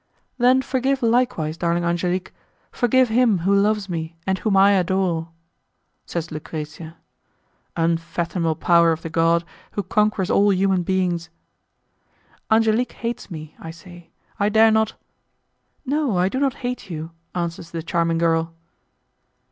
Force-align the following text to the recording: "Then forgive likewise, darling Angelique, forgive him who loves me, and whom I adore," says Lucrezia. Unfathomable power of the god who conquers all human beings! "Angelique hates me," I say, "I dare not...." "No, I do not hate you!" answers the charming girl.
"Then 0.39 0.63
forgive 0.63 1.03
likewise, 1.03 1.57
darling 1.57 1.85
Angelique, 1.85 2.33
forgive 2.71 3.09
him 3.09 3.37
who 3.45 3.53
loves 3.53 3.87
me, 3.87 4.15
and 4.25 4.39
whom 4.39 4.57
I 4.57 4.71
adore," 4.71 5.29
says 6.07 6.31
Lucrezia. 6.31 6.97
Unfathomable 7.77 8.55
power 8.55 8.91
of 8.91 9.03
the 9.03 9.11
god 9.11 9.43
who 9.73 9.83
conquers 9.83 10.31
all 10.31 10.51
human 10.51 10.81
beings! 10.81 11.29
"Angelique 12.49 12.93
hates 12.93 13.29
me," 13.29 13.55
I 13.59 13.69
say, 13.69 14.09
"I 14.39 14.49
dare 14.49 14.71
not...." 14.71 14.95
"No, 15.85 16.17
I 16.17 16.29
do 16.29 16.39
not 16.39 16.55
hate 16.65 16.89
you!" 16.89 17.11
answers 17.35 17.69
the 17.69 17.83
charming 17.83 18.17
girl. 18.17 18.55